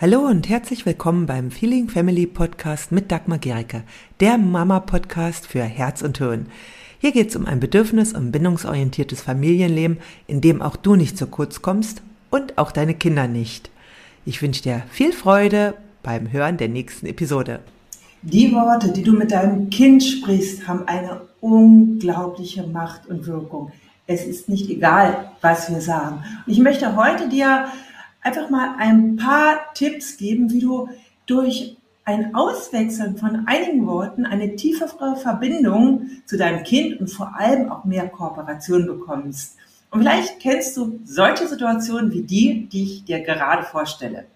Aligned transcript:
Hallo 0.00 0.20
und 0.20 0.48
herzlich 0.48 0.86
willkommen 0.86 1.26
beim 1.26 1.50
Feeling 1.50 1.90
Family 1.90 2.26
Podcast 2.26 2.90
mit 2.90 3.12
Dagmar 3.12 3.36
Gericke, 3.36 3.82
der 4.20 4.38
Mama-Podcast 4.38 5.46
für 5.46 5.62
Herz 5.62 6.00
und 6.00 6.16
Hirn. 6.16 6.46
Hier 7.00 7.12
geht 7.12 7.28
es 7.28 7.36
um 7.36 7.44
ein 7.44 7.60
bedürfnis- 7.60 8.14
und 8.14 8.32
bindungsorientiertes 8.32 9.20
Familienleben, 9.20 9.98
in 10.26 10.40
dem 10.40 10.62
auch 10.62 10.76
du 10.76 10.96
nicht 10.96 11.18
zu 11.18 11.26
kurz 11.26 11.60
kommst 11.60 12.00
und 12.30 12.56
auch 12.56 12.72
deine 12.72 12.94
Kinder 12.94 13.28
nicht. 13.28 13.68
Ich 14.24 14.40
wünsche 14.40 14.62
dir 14.62 14.84
viel 14.90 15.12
Freude 15.12 15.74
beim 16.02 16.32
Hören 16.32 16.56
der 16.56 16.70
nächsten 16.70 17.04
Episode. 17.04 17.60
Die 18.22 18.50
Worte, 18.54 18.92
die 18.92 19.02
du 19.02 19.12
mit 19.12 19.32
deinem 19.32 19.68
Kind 19.68 20.02
sprichst, 20.02 20.66
haben 20.66 20.88
eine 20.88 21.20
unglaubliche 21.42 22.66
Macht 22.66 23.06
und 23.06 23.26
Wirkung. 23.26 23.70
Es 24.06 24.24
ist 24.24 24.48
nicht 24.48 24.70
egal, 24.70 25.32
was 25.42 25.70
wir 25.70 25.82
sagen. 25.82 26.24
Und 26.46 26.52
ich 26.54 26.58
möchte 26.58 26.96
heute 26.96 27.28
dir 27.28 27.66
einfach 28.22 28.50
mal 28.50 28.76
ein 28.78 29.16
paar 29.16 29.72
Tipps 29.74 30.16
geben, 30.16 30.50
wie 30.50 30.60
du 30.60 30.88
durch 31.26 31.76
ein 32.04 32.34
Auswechseln 32.34 33.16
von 33.16 33.46
einigen 33.46 33.86
Worten 33.86 34.26
eine 34.26 34.56
tiefere 34.56 35.16
Verbindung 35.16 36.10
zu 36.26 36.36
deinem 36.36 36.64
Kind 36.64 36.98
und 36.98 37.08
vor 37.08 37.36
allem 37.38 37.70
auch 37.70 37.84
mehr 37.84 38.08
Kooperation 38.08 38.86
bekommst. 38.86 39.56
Und 39.90 40.00
vielleicht 40.00 40.40
kennst 40.40 40.76
du 40.76 41.00
solche 41.04 41.46
Situationen 41.46 42.12
wie 42.12 42.22
die, 42.22 42.68
die 42.68 42.84
ich 42.84 43.04
dir 43.04 43.20
gerade 43.20 43.64
vorstelle. 43.64 44.26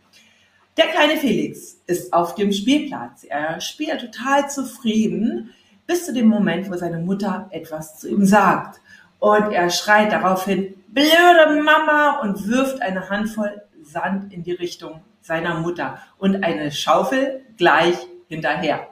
Der 0.77 0.87
kleine 0.87 1.17
Felix 1.17 1.81
ist 1.87 2.13
auf 2.13 2.35
dem 2.35 2.53
Spielplatz. 2.53 3.25
Er 3.25 3.61
spielt 3.61 4.01
total 4.01 4.51
zufrieden 4.51 5.51
bis 5.87 6.07
zu 6.07 6.13
dem 6.13 6.27
Moment, 6.27 6.71
wo 6.71 6.77
seine 6.77 6.99
Mutter 6.99 7.49
etwas 7.51 7.99
zu 7.99 8.09
ihm 8.09 8.25
sagt. 8.25 8.81
Und 9.21 9.53
er 9.53 9.71
schreit 9.71 10.11
daraufhin, 10.11 10.75
blöde 10.89 11.63
Mama, 11.63 12.21
und 12.21 12.49
wirft 12.49 12.83
eine 12.83 13.09
Handvoll 13.09 13.63
Sand 13.85 14.33
in 14.33 14.43
die 14.43 14.53
Richtung 14.53 15.01
seiner 15.21 15.61
Mutter 15.61 15.99
und 16.19 16.45
eine 16.45 16.71
Schaufel 16.71 17.45
gleich 17.57 17.97
hinterher. 18.29 18.89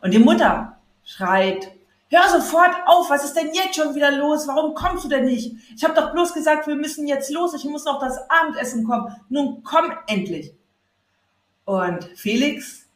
Und 0.00 0.12
die 0.12 0.18
Mutter 0.18 0.78
schreit, 1.04 1.72
hör 2.10 2.28
sofort 2.28 2.74
auf, 2.86 3.10
was 3.10 3.24
ist 3.24 3.34
denn 3.34 3.52
jetzt 3.52 3.76
schon 3.76 3.94
wieder 3.94 4.10
los? 4.12 4.46
Warum 4.46 4.74
kommst 4.74 5.04
du 5.04 5.08
denn 5.08 5.24
nicht? 5.24 5.54
Ich 5.76 5.82
habe 5.84 5.94
doch 5.94 6.12
bloß 6.12 6.34
gesagt, 6.34 6.66
wir 6.66 6.76
müssen 6.76 7.06
jetzt 7.06 7.30
los, 7.30 7.54
ich 7.54 7.64
muss 7.64 7.84
noch 7.84 8.00
das 8.00 8.18
Abendessen 8.30 8.86
kommen. 8.86 9.14
Nun 9.28 9.62
komm 9.62 9.92
endlich. 10.06 10.52
Und 11.64 12.04
Felix 12.16 12.86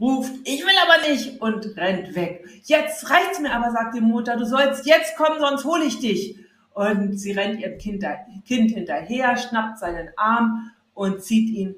ruft, 0.00 0.32
ich 0.44 0.62
will 0.62 0.74
aber 0.86 1.08
nicht 1.08 1.40
und 1.40 1.76
rennt 1.76 2.14
weg. 2.14 2.44
Jetzt 2.64 3.10
reicht's 3.10 3.40
mir 3.40 3.52
aber, 3.52 3.70
sagt 3.70 3.94
die 3.94 4.00
Mutter, 4.00 4.36
du 4.36 4.44
sollst 4.44 4.86
jetzt 4.86 5.16
kommen, 5.16 5.40
sonst 5.40 5.64
hole 5.64 5.84
ich 5.84 5.98
dich. 5.98 6.38
Und 6.74 7.16
sie 7.18 7.32
rennt 7.32 7.60
ihrem 7.60 7.78
kind, 7.78 8.04
kind 8.46 8.70
hinterher, 8.72 9.36
schnappt 9.36 9.78
seinen 9.78 10.08
Arm 10.16 10.70
und 10.94 11.22
zieht 11.22 11.50
ihn 11.50 11.76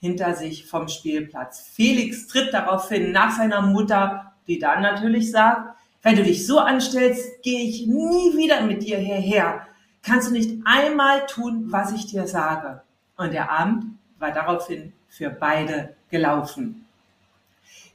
hinter 0.00 0.34
sich 0.34 0.66
vom 0.66 0.88
Spielplatz. 0.88 1.60
Felix 1.72 2.26
tritt 2.26 2.52
daraufhin 2.52 3.12
nach 3.12 3.36
seiner 3.36 3.62
Mutter, 3.62 4.32
die 4.46 4.58
dann 4.58 4.82
natürlich 4.82 5.30
sagt, 5.30 5.76
wenn 6.02 6.16
du 6.16 6.22
dich 6.22 6.46
so 6.46 6.58
anstellst, 6.58 7.42
gehe 7.42 7.60
ich 7.60 7.86
nie 7.86 8.36
wieder 8.36 8.62
mit 8.62 8.82
dir 8.82 8.98
hierher. 8.98 9.66
Kannst 10.02 10.28
du 10.28 10.32
nicht 10.32 10.60
einmal 10.64 11.26
tun, 11.26 11.66
was 11.68 11.92
ich 11.92 12.06
dir 12.06 12.26
sage? 12.26 12.82
Und 13.16 13.32
der 13.32 13.50
Abend 13.50 13.98
war 14.18 14.30
daraufhin 14.30 14.92
für 15.08 15.30
beide 15.30 15.96
gelaufen. 16.10 16.86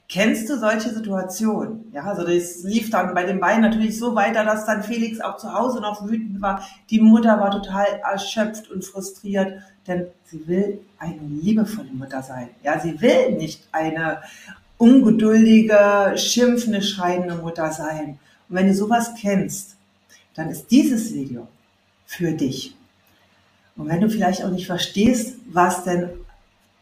Kennst 0.06 0.50
du 0.50 0.58
solche 0.58 0.90
Situationen? 0.90 1.90
Ja, 1.92 2.02
also 2.02 2.24
das 2.24 2.62
lief 2.62 2.90
dann 2.90 3.14
bei 3.14 3.24
den 3.24 3.40
beiden 3.40 3.62
natürlich 3.62 3.98
so 3.98 4.14
weiter, 4.14 4.44
dass 4.44 4.66
dann 4.66 4.82
Felix 4.82 5.20
auch 5.20 5.38
zu 5.38 5.52
Hause 5.52 5.80
noch 5.80 6.06
wütend 6.06 6.42
war. 6.42 6.62
Die 6.90 7.00
Mutter 7.00 7.40
war 7.40 7.50
total 7.50 7.86
erschöpft 8.04 8.70
und 8.70 8.84
frustriert, 8.84 9.62
denn 9.86 10.06
sie 10.24 10.46
will 10.46 10.80
eine 10.98 11.20
liebevolle 11.20 11.92
Mutter 11.92 12.22
sein. 12.22 12.50
Ja, 12.62 12.80
sie 12.80 13.00
will 13.00 13.32
nicht 13.32 13.62
eine 13.72 14.22
ungeduldige, 14.78 16.14
schimpfende, 16.16 16.82
schreiende 16.82 17.36
Mutter 17.36 17.72
sein. 17.72 18.18
Und 18.48 18.56
wenn 18.56 18.66
du 18.66 18.74
sowas 18.74 19.12
kennst, 19.20 19.76
dann 20.34 20.50
ist 20.50 20.70
dieses 20.70 21.12
Video 21.12 21.48
für 22.06 22.32
dich. 22.32 22.76
Und 23.76 23.88
wenn 23.88 24.00
du 24.00 24.08
vielleicht 24.08 24.44
auch 24.44 24.50
nicht 24.50 24.66
verstehst, 24.66 25.36
was 25.46 25.84
denn 25.84 26.10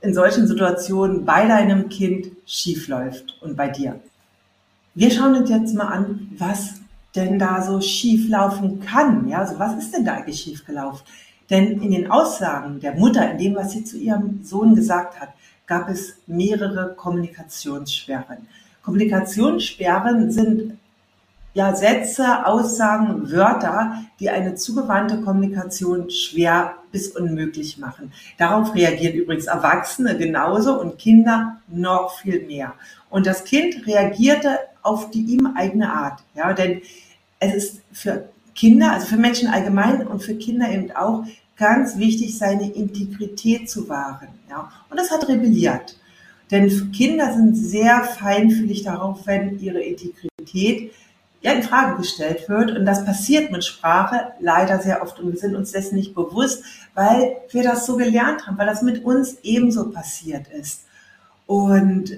in 0.01 0.15
solchen 0.15 0.47
Situationen 0.47 1.25
bei 1.25 1.47
deinem 1.47 1.89
Kind 1.89 2.33
schief 2.45 2.89
läuft 2.89 3.39
und 3.41 3.57
bei 3.57 3.69
dir. 3.69 4.01
Wir 4.95 5.11
schauen 5.11 5.37
uns 5.37 5.49
jetzt 5.49 5.75
mal 5.75 5.87
an, 5.87 6.29
was 6.37 6.75
denn 7.15 7.39
da 7.39 7.63
so 7.63 7.81
schief 7.81 8.29
laufen 8.29 8.81
kann. 8.81 9.29
Ja, 9.29 9.39
also 9.39 9.59
was 9.59 9.79
ist 9.79 9.95
denn 9.95 10.05
da 10.05 10.15
eigentlich 10.15 10.41
schief 10.41 10.67
gelaufen? 10.67 11.03
Denn 11.53 11.83
in 11.83 11.91
den 11.91 12.11
Aussagen 12.11 12.81
der 12.81 12.95
Mutter, 12.95 13.31
in 13.31 13.37
dem, 13.37 13.55
was 13.55 13.73
sie 13.73 13.85
zu 13.85 13.99
ihrem 13.99 14.43
Sohn 14.43 14.75
gesagt 14.75 15.21
hat, 15.21 15.29
gab 15.67 15.91
es 15.91 16.15
mehrere 16.27 16.95
Kommunikationssperren. 16.95 18.49
Kommunikationssperren 18.83 20.31
sind 20.31 20.79
ja 21.53 21.77
Sätze, 21.77 22.47
Aussagen, 22.47 23.31
Wörter, 23.31 24.03
die 24.19 24.31
eine 24.31 24.55
zugewandte 24.55 25.21
Kommunikation 25.21 26.11
schwer 26.11 26.77
bis 26.91 27.09
unmöglich 27.09 27.77
machen. 27.77 28.15
Darauf 28.39 28.75
reagieren 28.75 29.15
übrigens 29.15 29.45
Erwachsene 29.45 30.17
genauso 30.17 30.81
und 30.81 30.99
Kinder 30.99 31.59
noch 31.69 32.19
viel 32.19 32.47
mehr. 32.47 32.73
Und 33.11 33.27
das 33.27 33.45
Kind 33.45 33.87
reagierte 33.87 34.59
auf 34.81 35.11
die 35.11 35.21
ihm 35.21 35.55
eigene 35.55 35.93
Art. 35.93 36.21
Ja, 36.35 36.55
denn 36.55 36.81
es 37.41 37.55
ist 37.55 37.83
für 37.93 38.31
Kinder, 38.55 38.93
also 38.93 39.07
für 39.07 39.17
Menschen 39.17 39.49
allgemein 39.49 40.07
und 40.07 40.23
für 40.23 40.35
Kinder 40.35 40.71
eben 40.71 40.91
auch 40.93 41.25
ganz 41.57 41.97
wichtig, 41.97 42.37
seine 42.37 42.71
Integrität 42.73 43.71
zu 43.71 43.89
wahren. 43.89 44.29
Ja, 44.49 44.71
und 44.91 44.99
das 44.99 45.11
hat 45.11 45.29
rebelliert. 45.29 45.99
Denn 46.51 46.93
Kinder 46.93 47.33
sind 47.33 47.55
sehr 47.55 48.05
feinfühlig 48.05 48.83
darauf, 48.83 49.27
wenn 49.27 49.59
ihre 49.59 49.81
Integrität 49.81 50.93
ja 51.41 51.53
in 51.53 51.63
Frage 51.63 51.97
gestellt 51.97 52.49
wird. 52.49 52.77
Und 52.77 52.85
das 52.85 53.05
passiert 53.05 53.51
mit 53.51 53.65
Sprache 53.65 54.33
leider 54.39 54.81
sehr 54.81 55.03
oft. 55.03 55.19
Und 55.19 55.33
wir 55.33 55.39
sind 55.39 55.57
uns 55.57 55.73
dessen 55.73 55.97
nicht 55.97 56.15
bewusst, 56.15 56.63
weil 56.95 57.37
wir 57.51 57.63
das 57.63 57.87
so 57.87 57.97
gelernt 57.97 58.47
haben, 58.47 58.59
weil 58.59 58.67
das 58.67 58.83
mit 58.83 59.05
uns 59.05 59.39
ebenso 59.43 59.91
passiert 59.91 60.49
ist. 60.49 60.85
Und 61.47 62.13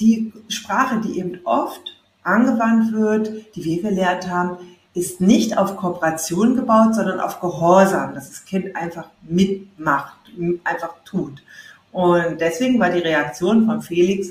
die 0.00 0.32
Sprache, 0.48 1.00
die 1.00 1.18
eben 1.18 1.38
oft 1.44 1.96
angewandt 2.24 2.92
wird, 2.92 3.54
die 3.56 3.64
wir 3.64 3.82
gelernt 3.82 4.28
haben, 4.28 4.58
ist 4.94 5.20
nicht 5.20 5.56
auf 5.56 5.76
Kooperation 5.76 6.56
gebaut, 6.56 6.94
sondern 6.94 7.20
auf 7.20 7.40
Gehorsam, 7.40 8.14
dass 8.14 8.28
das 8.28 8.44
Kind 8.44 8.76
einfach 8.76 9.08
mitmacht, 9.22 10.16
einfach 10.64 10.94
tut. 11.04 11.42
Und 11.92 12.40
deswegen 12.40 12.78
war 12.78 12.90
die 12.90 13.00
Reaktion 13.00 13.66
von 13.66 13.82
Felix 13.82 14.28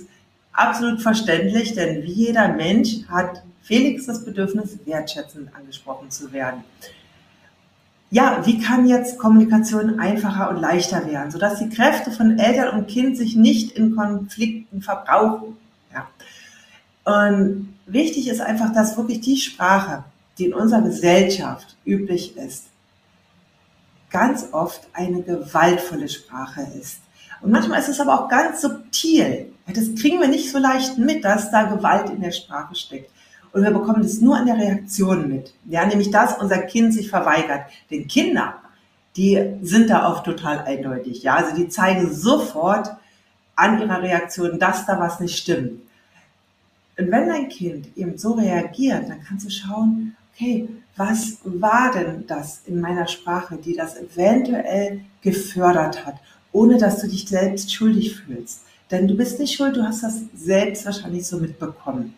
absolut 0.53 1.01
verständlich, 1.01 1.73
denn 1.73 2.03
wie 2.03 2.11
jeder 2.11 2.49
Mensch 2.49 3.07
hat 3.09 3.43
Felix 3.61 4.05
das 4.05 4.25
Bedürfnis, 4.25 4.79
wertschätzend 4.85 5.55
angesprochen 5.55 6.09
zu 6.09 6.31
werden. 6.33 6.63
Ja, 8.09 8.45
wie 8.45 8.59
kann 8.59 8.87
jetzt 8.87 9.17
Kommunikation 9.17 9.99
einfacher 9.99 10.49
und 10.49 10.59
leichter 10.59 11.07
werden, 11.07 11.31
sodass 11.31 11.59
die 11.59 11.69
Kräfte 11.69 12.11
von 12.11 12.37
Eltern 12.37 12.77
und 12.77 12.87
Kind 12.87 13.15
sich 13.15 13.35
nicht 13.35 13.71
in 13.71 13.95
Konflikten 13.95 14.81
verbrauchen? 14.81 15.55
Ja. 15.93 16.07
Und 17.05 17.73
wichtig 17.85 18.27
ist 18.27 18.41
einfach, 18.41 18.73
dass 18.73 18.97
wirklich 18.97 19.21
die 19.21 19.37
Sprache, 19.37 20.03
die 20.41 20.47
in 20.47 20.55
unserer 20.55 20.81
Gesellschaft 20.81 21.75
üblich 21.85 22.35
ist, 22.35 22.65
ganz 24.09 24.47
oft 24.51 24.87
eine 24.91 25.21
gewaltvolle 25.21 26.09
Sprache 26.09 26.67
ist. 26.79 26.99
Und 27.41 27.51
manchmal 27.51 27.79
ist 27.79 27.89
es 27.89 27.99
aber 27.99 28.19
auch 28.19 28.27
ganz 28.27 28.61
subtil. 28.61 29.53
Das 29.67 29.93
kriegen 29.95 30.19
wir 30.19 30.27
nicht 30.27 30.51
so 30.51 30.57
leicht 30.57 30.97
mit, 30.97 31.23
dass 31.23 31.51
da 31.51 31.63
Gewalt 31.63 32.09
in 32.09 32.21
der 32.21 32.31
Sprache 32.31 32.73
steckt. 32.73 33.11
Und 33.53 33.63
wir 33.63 33.69
bekommen 33.69 34.01
das 34.01 34.19
nur 34.19 34.35
an 34.35 34.47
der 34.47 34.57
Reaktion 34.57 35.29
mit. 35.29 35.53
Ja, 35.65 35.85
nämlich, 35.85 36.09
dass 36.09 36.39
unser 36.39 36.57
Kind 36.57 36.93
sich 36.93 37.09
verweigert. 37.09 37.65
Denn 37.91 38.07
Kinder, 38.07 38.55
die 39.15 39.57
sind 39.61 39.91
da 39.91 40.07
auch 40.07 40.23
total 40.23 40.59
eindeutig. 40.59 41.21
Ja, 41.21 41.35
also 41.35 41.55
die 41.55 41.69
zeigen 41.69 42.11
sofort 42.11 42.89
an 43.55 43.79
ihrer 43.79 44.01
Reaktion, 44.01 44.57
dass 44.57 44.87
da 44.87 44.99
was 44.99 45.19
nicht 45.19 45.37
stimmt. 45.37 45.81
Und 46.97 47.11
wenn 47.11 47.27
dein 47.27 47.49
Kind 47.49 47.95
eben 47.95 48.17
so 48.17 48.33
reagiert, 48.33 49.07
dann 49.07 49.23
kannst 49.23 49.45
du 49.45 49.51
schauen, 49.51 50.15
okay, 50.33 50.67
was 50.95 51.37
war 51.43 51.91
denn 51.91 52.25
das 52.27 52.61
in 52.65 52.79
meiner 52.79 53.07
Sprache, 53.07 53.57
die 53.57 53.75
das 53.75 53.95
eventuell 53.97 55.01
gefördert 55.21 56.05
hat, 56.05 56.15
ohne 56.51 56.77
dass 56.77 57.01
du 57.01 57.07
dich 57.07 57.27
selbst 57.27 57.73
schuldig 57.73 58.15
fühlst. 58.15 58.61
Denn 58.89 59.07
du 59.07 59.15
bist 59.15 59.39
nicht 59.39 59.55
schuld, 59.55 59.77
du 59.77 59.83
hast 59.83 60.03
das 60.03 60.21
selbst 60.35 60.85
wahrscheinlich 60.85 61.25
so 61.25 61.37
mitbekommen. 61.37 62.13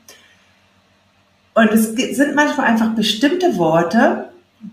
Und 1.54 1.72
es 1.72 1.94
sind 1.94 2.36
manchmal 2.36 2.66
einfach 2.66 2.96
bestimmte 2.96 3.58
Worte, 3.58 4.30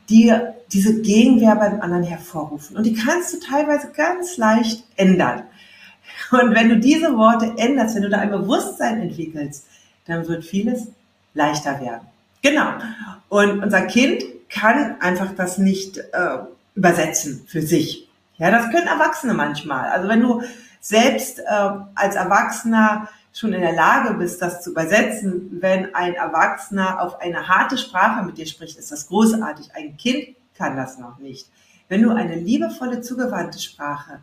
die 0.09 0.33
diese 0.73 1.03
Gegenwehr 1.03 1.57
beim 1.57 1.81
anderen 1.81 2.05
hervorrufen. 2.05 2.77
Und 2.77 2.85
die 2.85 2.95
kannst 2.95 3.35
du 3.35 3.41
teilweise 3.41 3.91
ganz 3.93 4.37
leicht 4.39 4.85
ändern. 4.97 5.43
Und 6.31 6.55
wenn 6.55 6.69
du 6.69 6.79
diese 6.79 7.17
Worte 7.17 7.55
änderst, 7.57 7.97
wenn 7.97 8.03
du 8.03 8.09
da 8.09 8.19
ein 8.19 8.31
Bewusstsein 8.31 9.01
entwickelst, 9.01 9.67
dann 10.07 10.27
wird 10.27 10.45
vieles 10.45 10.87
leichter 11.35 11.81
werden. 11.81 12.07
Genau. 12.43 12.73
Und 13.29 13.63
unser 13.63 13.83
Kind 13.83 14.23
kann 14.49 15.01
einfach 15.01 15.35
das 15.37 15.59
nicht 15.59 15.99
äh, 15.99 16.39
übersetzen 16.75 17.45
für 17.47 17.63
sich. 17.63 18.09
Ja, 18.39 18.51
das 18.51 18.71
können 18.71 18.87
Erwachsene 18.87 19.35
manchmal. 19.35 19.91
Also 19.91 20.09
wenn 20.09 20.21
du 20.21 20.43
selbst 20.81 21.41
äh, 21.41 21.71
als 21.95 22.17
Erwachsener 22.17 23.09
schon 23.33 23.53
in 23.53 23.61
der 23.61 23.75
Lage 23.75 24.15
bist, 24.15 24.43
das 24.43 24.63
zu 24.63 24.71
übersetzen, 24.71 25.59
wenn 25.61 25.95
ein 25.95 26.15
Erwachsener 26.15 27.01
auf 27.03 27.21
eine 27.21 27.49
harte 27.49 27.79
Sprache 27.79 28.25
mit 28.25 28.39
dir 28.39 28.47
spricht, 28.47 28.79
ist 28.79 28.91
das 28.91 29.07
großartig. 29.07 29.75
Ein 29.75 29.97
Kind 29.97 30.37
kann 30.57 30.77
das 30.77 30.99
noch 30.99 31.19
nicht. 31.19 31.49
Wenn 31.89 32.03
du 32.03 32.11
eine 32.11 32.37
liebevolle, 32.37 33.01
zugewandte 33.03 33.59
Sprache 33.59 34.21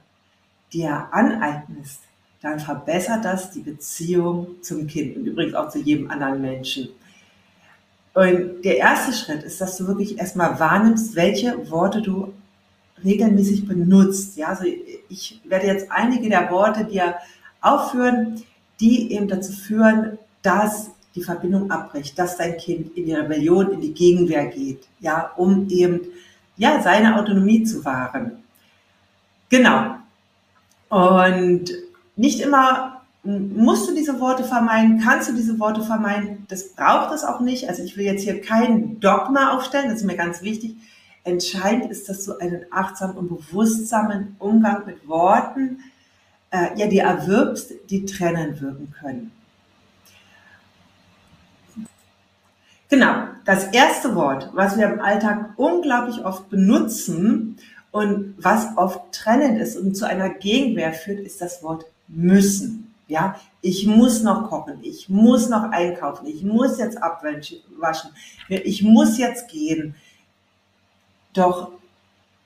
dir 0.73 1.07
aneignest, 1.11 2.01
dann 2.41 2.59
verbessert 2.59 3.25
das 3.25 3.51
die 3.51 3.61
Beziehung 3.61 4.61
zum 4.61 4.87
Kind 4.87 5.17
und 5.17 5.25
übrigens 5.25 5.53
auch 5.53 5.69
zu 5.69 5.79
jedem 5.79 6.09
anderen 6.11 6.41
Menschen. 6.41 6.89
Und 8.17 8.63
der 8.65 8.77
erste 8.77 9.13
Schritt 9.13 9.43
ist, 9.43 9.61
dass 9.61 9.77
du 9.77 9.85
wirklich 9.85 10.17
erstmal 10.17 10.59
wahrnimmst, 10.59 11.15
welche 11.15 11.69
Worte 11.69 12.01
du 12.01 12.33
regelmäßig 13.05 13.67
benutzt. 13.67 14.37
Ja, 14.37 14.47
also 14.47 14.63
ich 15.07 15.39
werde 15.43 15.67
jetzt 15.67 15.91
einige 15.91 16.27
der 16.27 16.49
Worte 16.49 16.85
dir 16.85 17.13
aufführen, 17.61 18.41
die 18.79 19.13
eben 19.13 19.27
dazu 19.27 19.51
führen, 19.51 20.17
dass 20.41 20.89
die 21.13 21.21
Verbindung 21.21 21.69
abbricht, 21.69 22.17
dass 22.17 22.37
dein 22.37 22.57
Kind 22.57 22.97
in 22.97 23.05
die 23.05 23.13
Rebellion, 23.13 23.69
in 23.73 23.81
die 23.81 23.93
Gegenwehr 23.93 24.47
geht, 24.47 24.87
ja, 24.99 25.31
um 25.35 25.69
eben 25.69 26.01
ja 26.55 26.81
seine 26.81 27.19
Autonomie 27.19 27.65
zu 27.65 27.85
wahren. 27.85 28.31
Genau. 29.49 29.97
Und 30.89 31.65
nicht 32.15 32.39
immer 32.39 32.96
musst 33.27 33.89
du 33.89 33.93
diese 33.93 34.19
Worte 34.19 34.43
vermeiden, 34.43 35.01
kannst 35.03 35.29
du 35.29 35.33
diese 35.33 35.59
Worte 35.59 35.83
vermeiden. 35.83 36.45
Das 36.47 36.69
braucht 36.69 37.13
es 37.13 37.23
auch 37.23 37.41
nicht. 37.41 37.67
Also 37.67 37.83
ich 37.83 37.97
will 37.97 38.05
jetzt 38.05 38.23
hier 38.23 38.41
kein 38.41 38.99
Dogma 38.99 39.55
aufstellen, 39.55 39.89
das 39.89 39.99
ist 39.99 40.05
mir 40.05 40.15
ganz 40.15 40.41
wichtig. 40.41 40.77
Entscheidend 41.23 41.91
ist, 41.91 42.07
dass 42.07 42.23
du 42.23 42.37
einen 42.37 42.65
achtsamen 42.71 43.17
und 43.17 43.27
bewusstsamen 43.27 44.37
Umgang 44.39 44.85
mit 44.85 45.07
Worten 45.07 45.79
äh, 46.51 46.79
ja, 46.79 46.87
die 46.87 46.99
erwirbst, 46.99 47.73
die 47.89 48.05
trennen 48.05 48.61
wirken 48.61 48.93
können. 48.97 49.31
Genau, 52.89 53.23
das 53.43 53.65
erste 53.65 54.15
Wort, 54.15 54.51
was 54.53 54.77
wir 54.77 54.87
im 54.87 55.01
Alltag 55.01 55.49
unglaublich 55.57 56.23
oft 56.23 56.49
benutzen 56.49 57.57
und 57.91 58.35
was 58.37 58.77
oft 58.77 59.11
trennend 59.11 59.59
ist 59.59 59.75
und 59.75 59.97
zu 59.97 60.07
einer 60.07 60.29
Gegenwehr 60.29 60.93
führt, 60.93 61.19
ist 61.19 61.41
das 61.41 61.61
Wort 61.61 61.85
müssen. 62.07 62.86
Ja, 63.07 63.39
ich 63.61 63.87
muss 63.87 64.21
noch 64.21 64.49
kochen, 64.49 64.79
ich 64.81 65.07
muss 65.07 65.47
noch 65.49 65.71
einkaufen, 65.71 66.27
ich 66.27 66.43
muss 66.43 66.77
jetzt 66.77 67.01
abwaschen, 67.01 67.59
ich 68.49 68.83
muss 68.83 69.17
jetzt 69.17 69.47
gehen. 69.47 69.95
Doch 71.33 71.71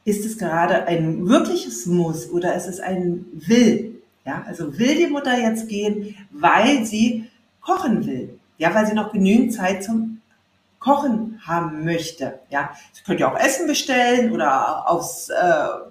ist 0.06 0.26
es 0.26 0.38
gerade 0.38 0.86
ein 0.86 1.28
wirkliches 1.28 1.86
Muss 1.88 2.30
oder 2.30 2.56
ist 2.56 2.68
es 2.68 2.80
ein 2.80 3.26
Will? 3.34 4.02
Ja, 4.26 4.44
also 4.46 4.78
will 4.78 4.96
die 4.96 5.08
Mutter 5.08 5.38
jetzt 5.40 5.68
gehen, 5.68 6.16
weil 6.30 6.86
sie 6.86 7.28
kochen 7.60 8.06
will. 8.06 8.38
Ja, 8.58 8.74
weil 8.76 8.86
sie 8.86 8.94
noch 8.94 9.12
genügend 9.12 9.54
Zeit 9.54 9.84
zum 9.84 10.22
Kochen 10.80 11.40
haben 11.46 11.84
möchte. 11.86 12.40
Ja, 12.50 12.72
sie 12.92 13.04
könnte 13.04 13.22
ja 13.22 13.32
auch 13.32 13.40
Essen 13.40 13.68
bestellen 13.68 14.32
oder 14.32 14.90
aufs 14.90 15.30
äh, 15.30 15.91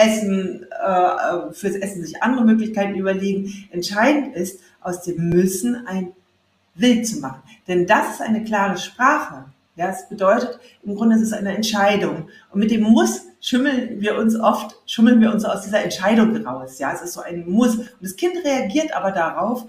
Essen, 0.00 0.66
äh, 0.70 1.52
fürs 1.52 1.76
Essen 1.76 2.02
sich 2.02 2.22
andere 2.22 2.44
Möglichkeiten 2.44 2.94
überlegen. 2.94 3.68
Entscheidend 3.70 4.34
ist, 4.34 4.60
aus 4.80 5.02
dem 5.02 5.28
Müssen 5.28 5.86
ein 5.86 6.12
Will 6.74 7.02
zu 7.02 7.20
machen. 7.20 7.42
Denn 7.68 7.86
das 7.86 8.14
ist 8.14 8.22
eine 8.22 8.42
klare 8.42 8.78
Sprache. 8.78 9.44
Ja, 9.76 9.90
es 9.90 10.08
bedeutet, 10.08 10.58
im 10.82 10.94
Grunde 10.94 11.16
ist 11.16 11.22
es 11.22 11.32
eine 11.32 11.54
Entscheidung. 11.54 12.28
Und 12.50 12.60
mit 12.60 12.70
dem 12.70 12.82
Muss 12.82 13.22
schimmeln 13.40 14.00
wir 14.00 14.16
uns 14.16 14.38
oft, 14.38 14.76
schummeln 14.86 15.20
wir 15.20 15.32
uns 15.32 15.44
aus 15.44 15.62
dieser 15.62 15.82
Entscheidung 15.82 16.36
raus. 16.46 16.78
Ja, 16.78 16.92
es 16.92 17.02
ist 17.02 17.12
so 17.12 17.20
ein 17.20 17.48
Muss. 17.48 17.76
Und 17.76 17.88
das 18.00 18.16
Kind 18.16 18.44
reagiert 18.44 18.94
aber 18.94 19.12
darauf, 19.12 19.66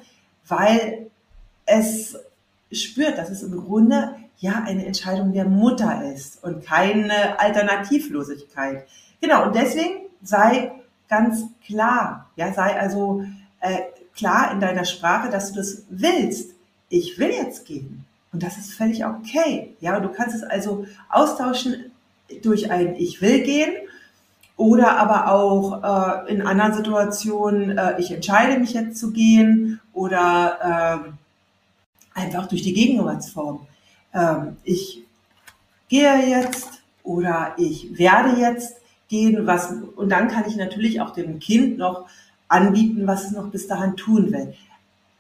weil 0.48 1.08
es 1.66 2.18
spürt, 2.72 3.18
dass 3.18 3.30
es 3.30 3.44
im 3.44 3.56
Grunde 3.58 4.16
ja 4.38 4.64
eine 4.66 4.86
Entscheidung 4.86 5.34
der 5.34 5.46
Mutter 5.46 6.12
ist 6.14 6.44
und 6.44 6.66
keine 6.66 7.40
Alternativlosigkeit. 7.40 8.86
Genau, 9.22 9.46
und 9.46 9.56
deswegen 9.56 10.01
sei 10.24 10.72
ganz 11.10 11.44
klar, 11.66 12.30
ja, 12.36 12.54
sei 12.54 12.80
also 12.80 13.24
äh, 13.60 13.80
klar 14.16 14.52
in 14.52 14.60
deiner 14.60 14.86
Sprache, 14.86 15.30
dass 15.30 15.52
du 15.52 15.58
das 15.58 15.84
willst. 15.90 16.52
Ich 16.90 17.18
will 17.20 17.30
jetzt 17.30 17.66
gehen. 17.66 18.06
Und 18.34 18.44
das 18.44 18.58
ist 18.58 18.74
völlig 18.74 19.06
okay. 19.06 19.76
Ja, 19.82 20.00
du 20.00 20.10
kannst 20.10 20.36
es 20.36 20.44
also 20.44 20.86
austauschen 21.10 21.92
durch 22.44 22.72
ein 22.72 22.96
Ich 22.96 23.22
will 23.22 23.44
gehen 23.44 23.74
oder 24.56 24.98
aber 24.98 25.32
auch 25.32 26.26
äh, 26.28 26.32
in 26.32 26.42
anderen 26.42 26.74
Situationen, 26.74 27.78
äh, 27.78 28.00
ich 28.00 28.12
entscheide 28.12 28.60
mich 28.60 28.74
jetzt 28.74 28.98
zu 28.98 29.12
gehen 29.12 29.82
oder 29.94 31.04
äh, 32.16 32.20
einfach 32.20 32.48
durch 32.48 32.62
die 32.62 32.74
Gegenwartsform 32.74 33.68
ähm, 34.14 34.58
ich 34.64 35.04
gehe 35.90 36.30
jetzt 36.30 36.82
oder 37.04 37.54
ich 37.58 37.98
werde 37.98 38.40
jetzt 38.40 38.78
gehen, 39.12 39.46
was, 39.46 39.74
und 39.98 40.10
dann 40.10 40.30
kann 40.30 40.46
ich 40.48 40.56
natürlich 40.56 41.02
auch 41.02 41.12
dem 41.12 41.40
Kind 41.40 41.78
noch 41.78 42.08
anbieten, 42.48 43.06
was 43.06 43.26
es 43.26 43.32
noch 43.32 43.50
bis 43.50 43.68
dahin 43.68 43.98
tun 43.98 44.32
will. 44.32 44.54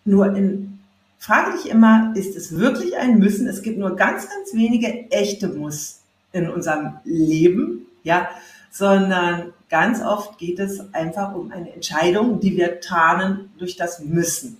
Nur 0.06 0.34
in, 0.34 0.80
frage 1.20 1.52
dich 1.52 1.70
immer, 1.70 2.14
ist 2.16 2.38
es 2.38 2.58
wirklich 2.58 2.98
ein 2.98 3.20
Müssen? 3.20 3.48
Es 3.48 3.62
gibt 3.62 3.78
nur 3.78 3.98
ganz, 3.98 4.30
ganz 4.30 4.54
wenige 4.54 5.12
echte 5.12 5.50
Muss 5.50 6.00
in 6.32 6.50
unserem 6.50 6.94
Leben, 7.04 7.86
ja, 8.04 8.30
sondern 8.72 9.52
ganz 9.70 10.02
oft 10.02 10.38
geht 10.38 10.60
es 10.60 10.94
einfach 10.94 11.36
um 11.36 11.52
eine 11.52 11.74
Entscheidung, 11.74 12.40
die 12.40 12.56
wir 12.56 12.80
tarnen 12.80 13.52
durch 13.60 13.76
das 13.76 14.00
Müssen. 14.00 14.58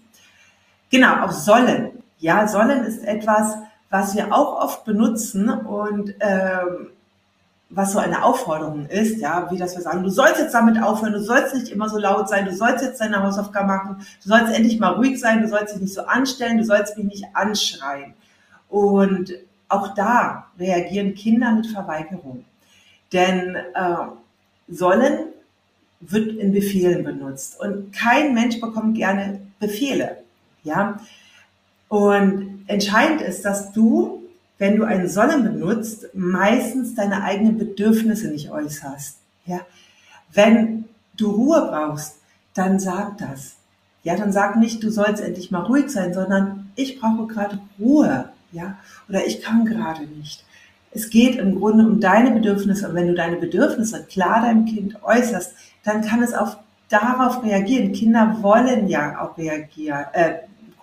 Genau, 0.90 1.24
auch 1.24 1.32
sollen. 1.32 1.92
Ja, 2.20 2.50
sollen 2.50 2.84
ist 2.84 3.06
etwas, 3.06 3.56
was 3.90 4.14
wir 4.14 4.34
auch 4.34 4.62
oft 4.62 4.84
benutzen 4.84 5.50
und 5.50 6.14
ähm, 6.20 6.90
was 7.74 7.94
so 7.94 8.00
eine 8.00 8.24
Aufforderung 8.24 8.86
ist, 8.88 9.20
ja, 9.20 9.50
wie 9.50 9.58
das 9.58 9.76
wir 9.76 9.82
sagen, 9.82 10.04
du 10.04 10.10
sollst 10.10 10.40
jetzt 10.40 10.54
damit 10.54 10.82
aufhören, 10.82 11.14
du 11.14 11.22
sollst 11.22 11.56
nicht 11.56 11.70
immer 11.70 11.88
so 11.88 11.98
laut 11.98 12.28
sein, 12.28 12.46
du 12.46 12.54
sollst 12.54 12.84
jetzt 12.84 13.00
deine 13.00 13.24
Hausaufgaben 13.24 13.68
machen, 13.68 14.06
du 14.22 14.30
sollst 14.30 14.54
endlich 14.54 14.80
mal 14.80 14.94
ruhig 14.94 15.20
sein, 15.20 15.42
du 15.42 15.48
sollst 15.48 15.74
dich 15.74 15.82
nicht 15.82 15.94
so 15.94 16.02
anstellen, 16.02 16.58
du 16.58 16.66
sollst 16.66 16.98
mich 16.98 17.08
nicht 17.08 17.26
anschreien. 17.34 18.14
Und 18.68 19.34
auch 19.70 19.94
da 19.94 20.48
reagieren 20.60 21.16
Kinder 21.16 21.54
mit 21.54 21.68
Verweigerung. 21.68 22.44
Denn 23.14 23.56
äh, 23.56 23.96
sollen 24.68 25.20
wird 26.02 26.34
in 26.34 26.52
Befehlen 26.52 27.04
benutzt 27.04 27.60
und 27.60 27.94
kein 27.94 28.34
Mensch 28.34 28.60
bekommt 28.60 28.96
gerne 28.98 29.40
Befehle. 29.60 30.18
Ja, 30.64 31.00
und 31.88 32.64
entscheidend 32.68 33.22
ist, 33.22 33.44
dass 33.46 33.72
du, 33.72 34.21
wenn 34.62 34.76
du 34.76 34.84
einen 34.84 35.10
sollen 35.10 35.44
benutzt, 35.44 36.10
meistens 36.14 36.94
deine 36.94 37.24
eigenen 37.24 37.58
Bedürfnisse 37.58 38.28
nicht 38.28 38.52
äußerst. 38.52 39.18
Ja? 39.48 39.62
Wenn 40.32 40.86
du 41.18 41.32
Ruhe 41.32 41.68
brauchst, 41.68 42.18
dann 42.54 42.80
sag 42.80 43.18
das. 43.18 43.56
Ja, 44.04 44.16
dann 44.16 44.32
sag 44.32 44.58
nicht, 44.58 44.84
du 44.84 44.92
sollst 44.92 45.20
endlich 45.20 45.50
mal 45.50 45.64
ruhig 45.64 45.90
sein, 45.90 46.14
sondern 46.14 46.70
ich 46.76 47.00
brauche 47.00 47.26
gerade 47.26 47.58
Ruhe. 47.80 48.30
Ja, 48.52 48.78
oder 49.10 49.26
ich 49.26 49.42
kann 49.42 49.66
gerade 49.66 50.04
nicht. 50.04 50.46
Es 50.92 51.10
geht 51.10 51.38
im 51.38 51.56
Grunde 51.56 51.84
um 51.84 52.00
deine 52.00 52.30
Bedürfnisse. 52.30 52.88
Und 52.88 52.94
wenn 52.94 53.08
du 53.08 53.16
deine 53.16 53.38
Bedürfnisse 53.38 54.04
klar 54.04 54.44
deinem 54.44 54.66
Kind 54.66 55.02
äußerst, 55.02 55.56
dann 55.84 56.04
kann 56.04 56.22
es 56.22 56.36
auch 56.36 56.58
darauf 56.88 57.44
reagieren. 57.44 57.94
Kinder 57.94 58.38
wollen 58.42 58.88
ja 58.88 59.22
auch 59.22 59.36
reagieren, 59.40 60.06
äh, 60.14 60.34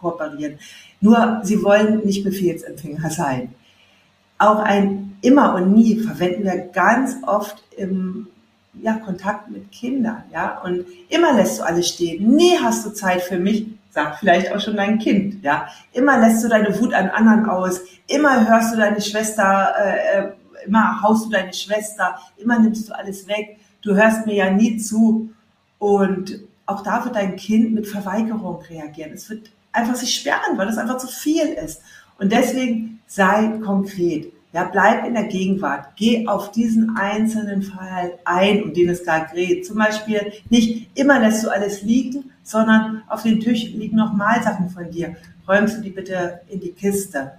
kooperieren. 0.01 0.59
Nur 1.01 1.43
sie 1.45 1.63
wollen 1.63 2.05
nicht 2.05 2.25
Befehlsempfänger 2.25 3.11
sein. 3.11 3.55
Auch 4.39 4.61
ein 4.61 5.17
immer 5.21 5.55
und 5.55 5.73
nie 5.73 5.99
verwenden 5.99 6.45
wir 6.45 6.59
ganz 6.73 7.17
oft 7.27 7.63
im 7.77 8.29
ja, 8.81 8.95
Kontakt 8.95 9.51
mit 9.51 9.71
Kindern. 9.73 10.23
Ja? 10.33 10.61
Und 10.63 10.87
immer 11.09 11.35
lässt 11.35 11.59
du 11.59 11.65
alles 11.65 11.89
stehen. 11.89 12.37
Nie 12.37 12.59
hast 12.63 12.87
du 12.87 12.91
Zeit 12.91 13.23
für 13.23 13.39
mich, 13.39 13.67
sagt 13.91 14.21
vielleicht 14.21 14.53
auch 14.53 14.61
schon 14.61 14.77
dein 14.77 14.99
Kind. 14.99 15.43
Ja? 15.43 15.69
Immer 15.93 16.19
lässt 16.19 16.45
du 16.45 16.49
deine 16.49 16.79
Wut 16.81 16.95
an 16.95 17.09
anderen 17.11 17.49
aus. 17.49 17.81
Immer 18.07 18.49
hörst 18.49 18.73
du 18.73 18.79
deine 18.79 19.01
Schwester, 19.01 19.75
äh, 19.79 20.19
äh 20.19 20.33
immer 20.67 21.01
haust 21.03 21.27
du 21.27 21.31
deine 21.31 21.53
Schwester. 21.53 22.19
Immer 22.37 22.59
nimmst 22.59 22.89
du 22.89 22.93
alles 22.93 23.27
weg. 23.29 23.59
Du 23.81 23.95
hörst 23.95 24.27
mir 24.27 24.35
ja 24.35 24.51
nie 24.51 24.77
zu. 24.77 25.31
Und 25.79 26.41
auch 26.67 26.83
da 26.83 27.05
wird 27.05 27.17
dein 27.17 27.37
Kind 27.37 27.73
mit 27.75 27.87
Verweigerung 27.87 28.61
reagieren. 28.69 29.13
Es 29.13 29.31
wird 29.31 29.51
einfach 29.73 29.95
sich 29.95 30.15
sperren, 30.15 30.57
weil 30.57 30.67
das 30.67 30.79
einfach 30.79 30.99
zu 30.99 31.07
viel 31.07 31.47
ist. 31.47 31.81
Und 32.19 32.33
deswegen 32.33 32.98
sei 33.09 33.59
konkret. 33.65 34.33
Ja, 34.53 34.65
bleib 34.65 35.05
in 35.05 35.15
der 35.15 35.25
Gegenwart. 35.25 35.89
Geh 35.97 36.27
auf 36.27 36.53
diesen 36.53 36.97
einzelnen 36.97 37.63
Fall 37.63 38.13
ein, 38.25 38.63
um 38.63 38.73
den 38.73 38.89
es 38.89 39.05
gerade 39.05 39.35
geht. 39.35 39.67
Zum 39.67 39.77
Beispiel 39.77 40.33
nicht 40.49 40.89
immer 40.97 41.19
lässt 41.19 41.45
du 41.45 41.51
alles 41.51 41.83
liegen, 41.83 42.31
sondern 42.45 43.03
auf 43.09 43.25
dem 43.25 43.41
Tisch 43.41 43.65
liegen 43.65 43.97
noch 43.97 44.15
Malsachen 44.15 44.71
von 44.71 44.91
dir. 44.91 45.17
Räumst 45.47 45.77
du 45.77 45.83
die 45.83 45.91
bitte 45.91 46.41
in 46.49 46.61
die 46.61 46.73
Kiste? 46.73 47.33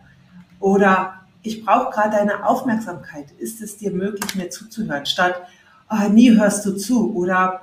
Oder 0.60 1.16
ich 1.42 1.66
brauche 1.66 1.92
gerade 1.92 2.18
deine 2.18 2.46
Aufmerksamkeit. 2.46 3.32
Ist 3.40 3.62
es 3.62 3.78
dir 3.78 3.92
möglich, 3.92 4.36
mir 4.36 4.50
zuzuhören? 4.50 5.06
Statt, 5.06 5.42
oh, 5.90 6.10
nie 6.10 6.38
hörst 6.38 6.66
du 6.66 6.76
zu. 6.76 7.16
Oder 7.16 7.62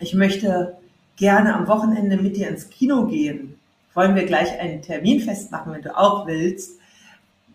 ich 0.00 0.14
möchte 0.14 0.76
gerne 1.16 1.54
am 1.54 1.68
Wochenende 1.68 2.16
mit 2.16 2.36
dir 2.36 2.48
ins 2.48 2.70
Kino 2.70 3.06
gehen. 3.06 3.54
Wollen 3.94 4.16
wir 4.16 4.26
gleich 4.26 4.58
einen 4.58 4.82
Termin 4.82 5.20
festmachen, 5.20 5.72
wenn 5.72 5.82
du 5.82 5.96
auch 5.96 6.26
willst? 6.26 6.78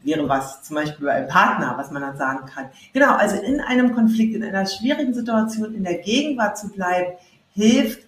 Wäre 0.03 0.27
was 0.27 0.63
zum 0.63 0.75
Beispiel 0.75 1.05
bei 1.05 1.13
einem 1.13 1.27
Partner, 1.27 1.75
was 1.77 1.91
man 1.91 2.01
dann 2.01 2.17
sagen 2.17 2.45
kann. 2.45 2.65
Genau, 2.91 3.15
also 3.15 3.37
in 3.37 3.61
einem 3.61 3.95
Konflikt, 3.95 4.35
in 4.35 4.43
einer 4.43 4.65
schwierigen 4.65 5.13
Situation 5.13 5.73
in 5.73 5.83
der 5.83 5.99
Gegenwart 5.99 6.57
zu 6.57 6.69
bleiben, 6.69 7.13
hilft, 7.53 8.07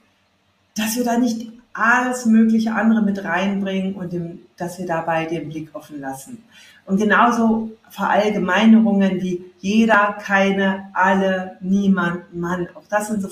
dass 0.75 0.95
wir 0.97 1.05
da 1.05 1.17
nicht 1.17 1.51
alles 1.73 2.25
mögliche 2.25 2.73
andere 2.73 3.01
mit 3.01 3.23
reinbringen 3.23 3.95
und 3.95 4.13
dem, 4.13 4.39
dass 4.57 4.79
wir 4.79 4.85
dabei 4.85 5.25
den 5.25 5.49
Blick 5.49 5.69
offen 5.73 5.99
lassen. 5.99 6.43
Und 6.85 6.97
genauso 6.97 7.71
Verallgemeinerungen 7.89 9.21
wie 9.21 9.43
jeder, 9.59 10.17
keine, 10.21 10.89
alle, 10.93 11.57
niemand, 11.59 12.33
Mann. 12.33 12.67
Auch 12.75 12.83
das 12.89 13.07
sind 13.07 13.21
so 13.21 13.29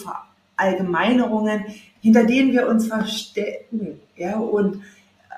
Verallgemeinerungen, 0.57 1.63
hinter 2.01 2.25
denen 2.25 2.51
wir 2.51 2.67
uns 2.67 2.87
verstecken. 2.87 3.99
Ja, 4.17 4.37
und 4.37 4.81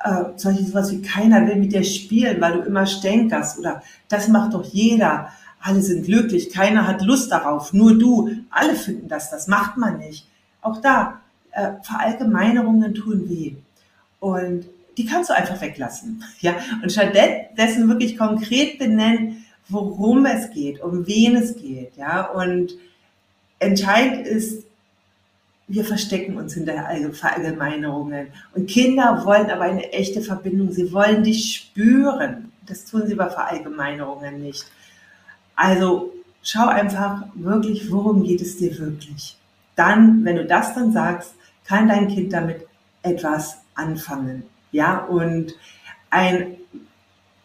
äh, 0.03 0.23
solche 0.35 0.65
sowas 0.65 0.91
wie 0.91 1.01
keiner 1.01 1.47
will 1.47 1.55
mit 1.55 1.73
dir 1.73 1.83
spielen, 1.83 2.41
weil 2.41 2.53
du 2.53 2.59
immer 2.61 2.85
stänkerst 2.85 3.59
oder 3.59 3.81
das 4.09 4.27
macht 4.27 4.53
doch 4.53 4.65
jeder. 4.65 5.29
Alle 5.61 5.81
sind 5.81 6.05
glücklich, 6.05 6.51
keiner 6.51 6.87
hat 6.87 7.01
Lust 7.01 7.31
darauf, 7.31 7.73
nur 7.73 7.97
du. 7.97 8.29
Alle 8.49 8.75
finden 8.75 9.07
das, 9.07 9.31
das 9.31 9.47
macht 9.47 9.77
man 9.77 9.97
nicht. 9.97 10.27
Auch 10.61 10.81
da, 10.81 11.21
äh, 11.51 11.71
Verallgemeinerungen 11.83 12.93
tun 12.93 13.29
weh. 13.29 13.53
Und 14.19 14.65
die 14.97 15.05
kannst 15.05 15.29
du 15.29 15.33
einfach 15.33 15.59
weglassen. 15.61 16.23
Ja? 16.41 16.55
Und 16.83 16.91
stattdessen 16.91 17.87
wirklich 17.87 18.17
konkret 18.17 18.77
benennen, 18.77 19.45
worum 19.67 20.25
es 20.25 20.51
geht, 20.51 20.81
um 20.81 21.07
wen 21.07 21.35
es 21.35 21.55
geht. 21.55 21.95
Ja? 21.97 22.29
Und 22.29 22.73
entscheidend 23.59 24.27
ist, 24.27 24.64
wir 25.67 25.83
verstecken 25.83 26.37
uns 26.37 26.53
hinter 26.53 26.73
Verallgemeinerungen. 27.13 28.27
Und 28.53 28.69
Kinder 28.69 29.25
wollen 29.25 29.49
aber 29.49 29.63
eine 29.63 29.91
echte 29.93 30.21
Verbindung. 30.21 30.71
Sie 30.71 30.91
wollen 30.93 31.23
dich 31.23 31.55
spüren. 31.55 32.51
Das 32.65 32.85
tun 32.85 33.07
sie 33.07 33.15
bei 33.15 33.29
Verallgemeinerungen 33.29 34.41
nicht. 34.41 34.65
Also 35.55 36.13
schau 36.43 36.67
einfach 36.67 37.23
wirklich, 37.33 37.91
worum 37.91 38.23
geht 38.23 38.41
es 38.41 38.57
dir 38.57 38.77
wirklich. 38.77 39.37
Dann, 39.75 40.23
wenn 40.23 40.35
du 40.35 40.45
das 40.45 40.75
dann 40.75 40.93
sagst, 40.93 41.33
kann 41.65 41.87
dein 41.87 42.07
Kind 42.07 42.31
damit 42.33 42.67
etwas 43.01 43.57
anfangen. 43.73 44.43
Ja, 44.71 44.99
und 45.05 45.55
ein 46.09 46.57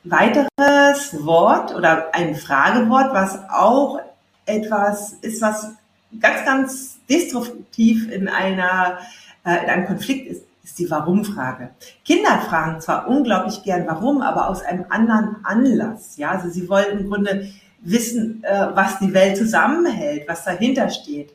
weiteres 0.05 1.25
Wort 1.25 1.75
oder 1.75 2.15
ein 2.15 2.35
Fragewort, 2.35 3.13
was 3.13 3.39
auch 3.51 4.01
etwas 4.47 5.13
ist, 5.21 5.41
was 5.41 5.75
ganz, 6.19 6.45
ganz 6.45 6.99
destruktiv 7.09 8.11
in 8.11 8.29
einer, 8.29 8.99
äh, 9.45 9.65
in 9.65 9.71
einem 9.71 9.87
Konflikt 9.87 10.27
ist, 10.27 10.45
ist 10.63 10.79
die 10.79 10.91
Warum-Frage. 10.91 11.71
Kinder 12.05 12.41
fragen 12.41 12.81
zwar 12.81 13.09
unglaublich 13.09 13.63
gern 13.63 13.87
Warum, 13.87 14.23
aber 14.23 14.49
aus 14.49 14.63
einem 14.63 14.85
anderen 14.89 15.37
Anlass. 15.45 16.17
Ja, 16.17 16.33
also 16.33 16.49
sie 16.49 16.69
wollen 16.69 16.99
im 16.99 17.09
Grunde 17.09 17.51
wissen, 17.81 18.45
äh, 18.45 18.69
was 18.75 18.99
die 18.99 19.13
Welt 19.15 19.37
zusammenhält, 19.37 20.29
was 20.29 20.45
dahinter 20.45 20.91
steht. 20.91 21.33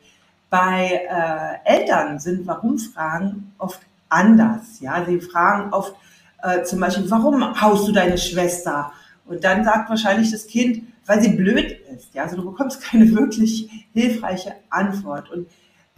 Bei 0.49 1.01
äh, 1.09 1.77
Eltern 1.77 2.19
sind 2.19 2.45
Warum-Fragen 2.45 3.53
oft 3.57 3.81
anders. 4.09 4.79
Ja, 4.79 5.03
sie 5.05 5.19
fragen 5.19 5.73
oft 5.73 5.95
äh, 6.43 6.63
zum 6.63 6.79
Beispiel, 6.79 7.09
warum 7.09 7.59
haust 7.59 7.87
du 7.87 7.91
deine 7.91 8.17
Schwester? 8.17 8.91
Und 9.25 9.43
dann 9.43 9.63
sagt 9.63 9.89
wahrscheinlich 9.89 10.31
das 10.31 10.45
Kind, 10.45 10.83
weil 11.05 11.21
sie 11.21 11.29
blöd 11.29 11.79
ist. 11.95 12.13
Ja, 12.13 12.23
also 12.23 12.37
du 12.37 12.45
bekommst 12.45 12.81
keine 12.81 13.11
wirklich 13.13 13.69
hilfreiche 13.93 14.55
Antwort. 14.69 15.31
Und, 15.31 15.47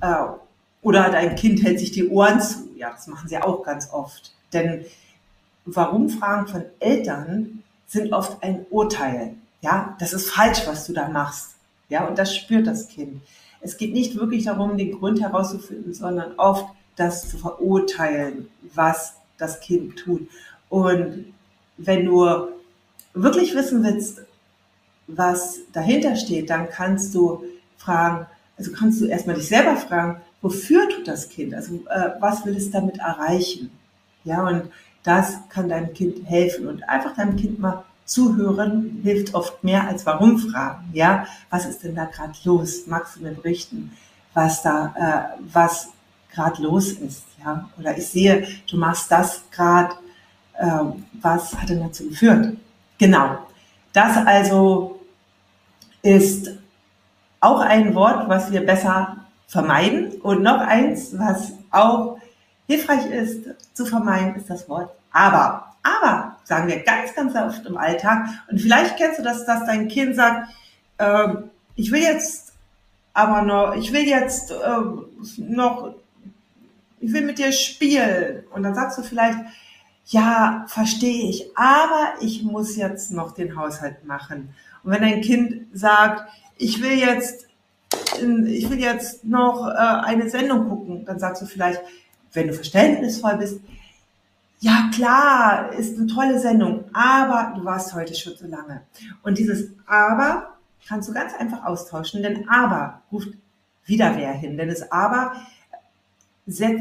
äh, 0.01 0.23
oder 0.81 1.09
dein 1.09 1.35
Kind 1.35 1.63
hält 1.63 1.79
sich 1.79 1.91
die 1.91 2.09
Ohren 2.09 2.41
zu. 2.41 2.69
Ja, 2.75 2.91
das 2.91 3.07
machen 3.07 3.27
sie 3.27 3.37
auch 3.37 3.63
ganz 3.63 3.91
oft. 3.91 4.33
Denn 4.53 4.85
Warum-Fragen 5.65 6.47
von 6.47 6.63
Eltern 6.79 7.63
sind 7.87 8.13
oft 8.13 8.41
ein 8.43 8.65
Urteil. 8.69 9.35
Ja, 9.61 9.95
das 9.99 10.13
ist 10.13 10.29
falsch, 10.29 10.61
was 10.65 10.85
du 10.85 10.93
da 10.93 11.09
machst. 11.09 11.55
Ja, 11.89 12.05
und 12.07 12.17
das 12.17 12.35
spürt 12.35 12.67
das 12.67 12.87
Kind. 12.87 13.21
Es 13.61 13.77
geht 13.77 13.93
nicht 13.93 14.15
wirklich 14.15 14.45
darum, 14.45 14.77
den 14.77 14.97
Grund 14.97 15.21
herauszufinden, 15.21 15.93
sondern 15.93 16.33
oft 16.37 16.65
das 16.95 17.29
zu 17.29 17.37
verurteilen, 17.37 18.49
was 18.73 19.15
das 19.37 19.59
Kind 19.59 19.97
tut. 19.97 20.27
Und 20.69 21.33
wenn 21.77 22.05
du 22.05 22.47
wirklich 23.13 23.55
wissen 23.55 23.83
willst, 23.83 24.21
was 25.07 25.59
dahinter 25.71 26.15
steht, 26.15 26.49
dann 26.49 26.69
kannst 26.69 27.15
du 27.15 27.43
fragen, 27.77 28.25
also 28.57 28.71
kannst 28.71 29.01
du 29.01 29.05
erstmal 29.05 29.35
dich 29.35 29.47
selber 29.47 29.77
fragen, 29.77 30.21
wofür 30.41 30.87
tut 30.89 31.07
das 31.07 31.29
Kind? 31.29 31.53
Also 31.53 31.75
äh, 31.89 32.11
was 32.19 32.45
will 32.45 32.55
es 32.55 32.71
damit 32.71 32.97
erreichen? 32.99 33.71
Ja, 34.23 34.45
und 34.45 34.63
das 35.03 35.37
kann 35.49 35.69
deinem 35.69 35.93
Kind 35.93 36.27
helfen 36.27 36.67
und 36.67 36.87
einfach 36.89 37.15
deinem 37.15 37.37
Kind 37.37 37.59
mal 37.59 37.85
zuhören 38.05 39.01
hilft 39.03 39.33
oft 39.35 39.63
mehr 39.63 39.87
als 39.87 40.05
warum 40.05 40.37
fragen. 40.37 40.89
Ja, 40.93 41.27
was 41.49 41.65
ist 41.65 41.83
denn 41.83 41.95
da 41.95 42.05
gerade 42.05 42.33
los? 42.43 42.87
Magst 42.87 43.17
du 43.17 43.23
mir 43.23 43.33
berichten, 43.33 43.91
was 44.33 44.63
da, 44.63 44.93
äh, 45.37 45.41
was 45.53 45.89
gerade 46.33 46.61
los 46.61 46.91
ist? 46.93 47.23
Ja, 47.43 47.69
oder 47.77 47.97
ich 47.97 48.07
sehe, 48.07 48.47
du 48.69 48.77
machst 48.77 49.11
das 49.11 49.43
gerade. 49.51 49.95
Äh, 50.53 50.79
was 51.21 51.53
hat 51.53 51.69
denn 51.69 51.81
dazu 51.81 52.07
geführt? 52.07 52.57
Genau. 52.97 53.37
Das 53.93 54.17
also 54.25 54.96
ist 56.01 56.51
auch 57.39 57.59
ein 57.59 57.95
Wort, 57.95 58.29
was 58.29 58.51
wir 58.51 58.65
besser 58.65 59.17
vermeiden. 59.47 60.21
Und 60.21 60.43
noch 60.43 60.59
eins, 60.59 61.17
was 61.17 61.53
auch 61.71 62.17
hilfreich 62.67 63.05
ist 63.07 63.45
zu 63.73 63.85
vermeiden, 63.85 64.35
ist 64.35 64.49
das 64.49 64.67
Wort 64.67 64.91
aber. 65.17 65.75
Aber 65.83 66.37
sagen 66.43 66.67
wir 66.67 66.83
ganz, 66.83 67.13
ganz 67.15 67.35
oft 67.35 67.65
im 67.65 67.77
Alltag. 67.77 68.27
Und 68.49 68.59
vielleicht 68.61 68.97
kennst 68.97 69.19
du 69.19 69.23
das, 69.23 69.45
dass 69.45 69.65
dein 69.65 69.87
Kind 69.87 70.15
sagt, 70.15 70.49
äh, 70.97 71.27
ich 71.75 71.91
will 71.91 72.01
jetzt 72.01 72.53
aber 73.13 73.41
noch, 73.41 73.75
ich 73.75 73.91
will 73.91 74.05
jetzt 74.05 74.51
äh, 74.51 74.55
noch, 75.37 75.95
ich 76.99 77.13
will 77.13 77.23
mit 77.23 77.39
dir 77.39 77.51
spielen. 77.51 78.43
Und 78.51 78.63
dann 78.63 78.75
sagst 78.75 78.97
du 78.97 79.03
vielleicht, 79.03 79.39
ja, 80.07 80.65
verstehe 80.67 81.29
ich, 81.29 81.57
aber 81.57 82.13
ich 82.21 82.43
muss 82.43 82.77
jetzt 82.77 83.11
noch 83.11 83.33
den 83.33 83.57
Haushalt 83.57 84.05
machen. 84.05 84.53
Und 84.83 84.91
wenn 84.91 85.01
dein 85.01 85.21
Kind 85.21 85.67
sagt, 85.73 86.29
ich 86.57 86.81
will 86.81 86.97
jetzt, 86.97 87.47
ich 88.45 88.69
will 88.69 88.79
jetzt 88.79 89.23
noch 89.23 89.67
äh, 89.67 89.71
eine 89.71 90.29
Sendung 90.29 90.69
gucken, 90.69 91.05
dann 91.05 91.19
sagst 91.19 91.41
du 91.41 91.45
vielleicht, 91.45 91.81
wenn 92.33 92.47
du 92.47 92.53
verständnisvoll 92.53 93.37
bist, 93.37 93.59
ja 94.59 94.89
klar, 94.93 95.71
ist 95.73 95.97
eine 95.97 96.07
tolle 96.07 96.39
Sendung, 96.39 96.85
aber 96.93 97.53
du 97.55 97.63
warst 97.63 97.93
heute 97.93 98.15
schon 98.15 98.35
so 98.35 98.47
lange. 98.47 98.81
Und 99.23 99.37
dieses 99.37 99.69
aber 99.85 100.57
kannst 100.87 101.07
du 101.09 101.13
ganz 101.13 101.33
einfach 101.35 101.65
austauschen, 101.65 102.23
denn 102.23 102.49
aber 102.49 103.01
ruft 103.11 103.29
Widerwehr 103.85 104.33
hin, 104.33 104.57
denn 104.57 104.67
das 104.67 104.91
aber 104.91 105.33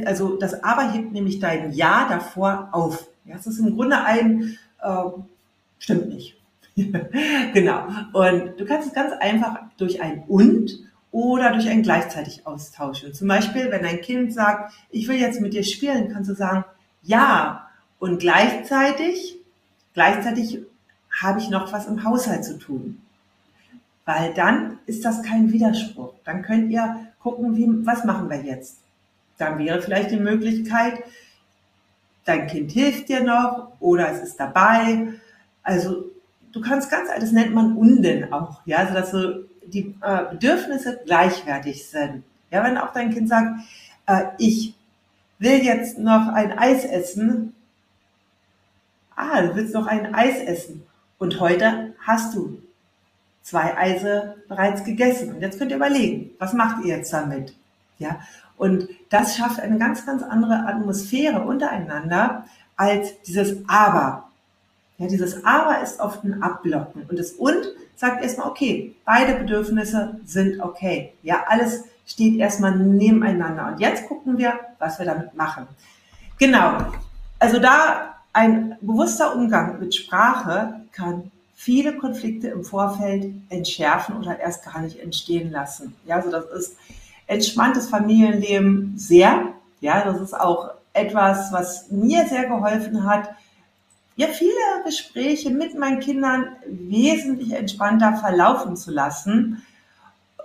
also 0.05 0.37
das 0.37 0.63
aber 0.63 0.93
hebt 0.93 1.13
nämlich 1.13 1.41
dein 1.41 1.73
Ja 1.73 2.09
davor 2.09 2.69
auf. 2.73 3.09
Ja, 3.25 3.37
das 3.37 3.47
ist 3.47 3.59
im 3.59 3.75
Grunde 3.75 3.99
ein, 3.99 4.59
äh, 4.81 5.03
stimmt 5.79 6.09
nicht. 6.09 6.37
genau. 7.55 7.87
Und 8.13 8.61
du 8.61 8.65
kannst 8.67 8.89
es 8.89 8.95
ganz 8.95 9.13
einfach 9.13 9.61
durch 9.79 10.03
ein 10.03 10.25
und 10.29 10.79
oder 11.11 11.53
durch 11.53 11.69
ein 11.69 11.83
gleichzeitig 11.83 12.47
austauschen. 12.47 13.15
Zum 13.15 13.29
Beispiel, 13.29 13.71
wenn 13.71 13.83
dein 13.83 14.03
Kind 14.03 14.35
sagt, 14.35 14.75
ich 14.91 15.09
will 15.09 15.17
jetzt 15.17 15.41
mit 15.41 15.55
dir 15.55 15.65
spielen, 15.65 16.13
kannst 16.13 16.29
du 16.29 16.35
sagen, 16.35 16.65
ja. 17.03 17.69
Und 17.99 18.19
gleichzeitig, 18.19 19.39
gleichzeitig 19.95 20.59
habe 21.23 21.39
ich 21.39 21.49
noch 21.49 21.73
was 21.73 21.87
im 21.87 22.05
Haushalt 22.05 22.45
zu 22.45 22.59
tun. 22.59 23.01
Weil 24.05 24.35
dann 24.35 24.79
ist 24.85 25.05
das 25.05 25.23
kein 25.23 25.51
Widerspruch. 25.51 26.13
Dann 26.25 26.43
könnt 26.43 26.71
ihr 26.71 27.07
gucken, 27.21 27.57
wie, 27.57 27.87
was 27.87 28.05
machen 28.05 28.29
wir 28.29 28.43
jetzt? 28.43 28.79
Dann 29.39 29.59
wäre 29.59 29.81
vielleicht 29.81 30.11
die 30.11 30.19
Möglichkeit, 30.19 31.03
dein 32.27 32.47
Kind 32.47 32.73
hilft 32.73 33.09
dir 33.09 33.23
noch 33.23 33.73
oder 33.81 34.13
es 34.13 34.21
ist 34.21 34.39
dabei. 34.39 35.15
Also 35.63 36.11
du 36.57 36.63
kannst 36.63 36.91
ganz, 36.91 37.11
das 37.21 37.33
nennt 37.33 37.55
man 37.55 37.77
Unden 37.77 38.33
auch, 38.33 38.63
ja, 38.65 38.79
also 38.79 38.95
dass 38.95 39.11
so 39.11 39.45
die 39.67 39.95
äh, 40.01 40.25
Bedürfnisse 40.31 41.01
gleichwertig 41.05 41.87
sind. 41.87 42.23
Ja, 42.51 42.65
wenn 42.65 42.79
auch 42.79 42.95
dein 42.95 43.13
Kind 43.13 43.29
sagt, 43.29 43.61
äh, 44.07 44.23
ich 44.39 44.75
will 45.39 45.63
jetzt 45.63 45.99
noch 45.99 46.29
ein 46.29 46.59
Eis 46.59 46.85
essen. 46.87 47.55
Ah, 49.15 49.43
du 49.43 49.55
willst 49.55 49.75
noch 49.75 49.87
ein 49.87 50.15
Eis 50.15 50.39
essen. 50.39 50.83
Und 51.19 51.41
heute 51.41 51.95
hast 52.07 52.35
du 52.35 52.63
zwei 53.43 53.77
Eise 53.77 54.37
bereits 54.49 54.83
gegessen. 54.85 55.35
Und 55.35 55.43
jetzt 55.43 55.59
könnt 55.59 55.73
ihr 55.73 55.77
überlegen, 55.77 56.31
was 56.39 56.55
macht 56.55 56.85
ihr 56.85 56.97
jetzt 56.97 57.13
damit? 57.13 57.55
Ja, 57.99 58.21
und 58.57 58.89
das 59.11 59.37
schafft 59.37 59.61
eine 59.61 59.79
ganz, 59.79 60.07
ganz 60.07 60.23
andere 60.23 60.67
Atmosphäre 60.67 61.43
untereinander 61.43 62.47
als 62.77 63.21
dieses 63.23 63.59
Aber. 63.69 64.26
Ja, 64.99 65.07
dieses 65.07 65.45
Aber 65.45 65.81
ist 65.83 66.01
oft 66.01 66.25
ein 66.25 66.43
Abblocken. 66.43 67.03
Und 67.09 67.19
das 67.19 67.33
Und 67.33 67.67
sagt 67.97 68.23
erstmal, 68.23 68.49
okay, 68.49 68.95
beide 69.05 69.35
Bedürfnisse 69.35 70.21
sind 70.25 70.61
okay. 70.61 71.13
Ja, 71.23 71.45
alles 71.49 71.85
steht 72.07 72.39
erstmal 72.39 72.77
nebeneinander. 72.77 73.69
Und 73.69 73.81
jetzt 73.81 74.07
gucken 74.07 74.39
wir, 74.39 74.55
was 74.79 74.99
wir 74.99 75.07
damit 75.07 75.35
machen. 75.35 75.67
Genau. 76.39 76.79
Also 77.39 77.59
da 77.59 78.15
ein 78.33 78.77
bewusster 78.81 79.35
Umgang 79.35 79.79
mit 79.81 79.95
Sprache 79.95 80.81
kann 80.93 81.31
viele 81.55 81.97
Konflikte 81.97 82.49
im 82.49 82.65
Vorfeld 82.65 83.33
entschärfen 83.49 84.17
oder 84.19 84.39
erst 84.39 84.65
gar 84.65 84.81
nicht 84.83 85.01
entstehen 85.01 85.51
lassen. 85.51 85.97
Ja, 86.05 86.17
also 86.17 86.31
das 86.31 86.45
ist 86.51 86.77
entspanntes 87.27 87.89
Familienleben 87.89 88.95
sehr. 88.97 89.55
Ja, 89.81 90.05
das 90.05 90.21
ist 90.21 90.39
auch 90.39 90.71
etwas, 90.93 91.53
was 91.53 91.91
mir 91.91 92.27
sehr 92.27 92.47
geholfen 92.47 93.05
hat, 93.05 93.31
ja, 94.17 94.29
viele 94.29 94.51
Gespräche 94.85 95.51
mit 95.51 95.79
meinen 95.79 96.01
Kindern 96.01 96.49
wesentlich 96.67 97.53
entspannter 97.53 98.17
verlaufen 98.17 98.77
zu 98.77 98.91
lassen 98.91 99.63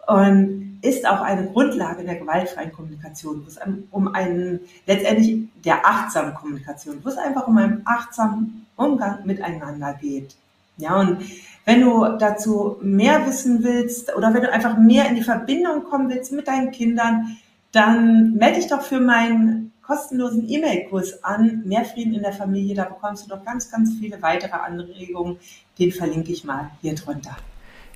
und 0.08 0.80
ist 0.82 1.08
auch 1.08 1.22
eine 1.22 1.48
Grundlage 1.48 2.04
der 2.04 2.16
gewaltfreien 2.16 2.74
Kommunikation, 2.74 3.44
wo 3.44 3.48
es 3.48 3.60
um 3.92 4.14
einen, 4.14 4.62
letztendlich 4.88 5.48
der 5.64 5.86
achtsamen 5.86 6.34
Kommunikation, 6.34 7.00
wo 7.04 7.10
es 7.10 7.18
einfach 7.18 7.48
um 7.48 7.58
einen 7.58 7.82
achtsamen 7.86 8.66
Umgang 8.76 9.20
miteinander 9.26 9.94
geht. 9.94 10.36
Ja, 10.78 11.00
und 11.00 11.20
wenn 11.66 11.82
du 11.82 12.18
dazu 12.18 12.78
mehr 12.82 13.26
wissen 13.28 13.64
willst 13.64 14.16
oder 14.16 14.34
wenn 14.34 14.42
du 14.42 14.52
einfach 14.52 14.78
mehr 14.78 15.08
in 15.08 15.16
die 15.16 15.22
Verbindung 15.22 15.84
kommen 15.84 16.10
willst 16.10 16.32
mit 16.32 16.48
deinen 16.48 16.72
Kindern, 16.72 17.38
dann 17.72 18.34
melde 18.34 18.60
dich 18.60 18.68
doch 18.68 18.82
für 18.82 19.00
meinen 19.00 19.71
kostenlosen 19.82 20.50
E-Mail-Kurs 20.50 21.24
an, 21.24 21.64
Mehr 21.66 21.86
Frieden 21.86 22.14
in 22.14 22.22
der 22.22 22.34
Familie. 22.34 22.76
Da 22.76 22.86
bekommst 22.86 23.26
du 23.26 23.30
doch 23.30 23.44
ganz, 23.44 23.70
ganz 23.70 23.92
viele 24.00 24.22
weitere 24.22 24.54
Anregungen. 24.54 25.38
Den 25.80 25.92
verlinke 25.92 26.32
ich 26.32 26.44
mal 26.44 26.72
hier 26.82 26.96
drunter. 26.96 27.36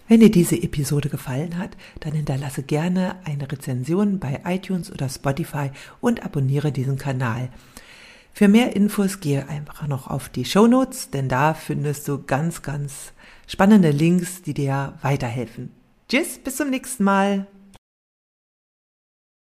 Wenn 0.07 0.19
dir 0.19 0.29
diese 0.29 0.61
Episode 0.61 1.09
gefallen 1.09 1.57
hat, 1.57 1.71
dann 1.99 2.13
hinterlasse 2.13 2.61
gerne 2.61 3.15
eine 3.25 3.51
Rezension 3.51 4.19
bei 4.19 4.41
iTunes 4.45 4.91
oder 4.91 5.09
Spotify 5.09 5.71
und 5.99 6.23
abonniere 6.23 6.71
diesen 6.71 6.97
Kanal. 6.97 7.49
Für 8.31 8.47
mehr 8.47 8.75
Infos 8.75 9.19
gehe 9.19 9.47
einfach 9.47 9.87
noch 9.87 10.07
auf 10.07 10.29
die 10.29 10.45
Show 10.45 10.67
Notes, 10.67 11.09
denn 11.09 11.29
da 11.29 11.53
findest 11.53 12.07
du 12.07 12.21
ganz, 12.21 12.61
ganz 12.61 13.13
spannende 13.47 13.91
Links, 13.91 14.41
die 14.41 14.53
dir 14.53 14.93
weiterhelfen. 15.01 15.71
Tschüss, 16.09 16.37
bis 16.37 16.57
zum 16.57 16.69
nächsten 16.69 17.03
Mal. 17.03 17.47